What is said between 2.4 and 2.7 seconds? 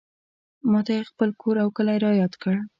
کړ.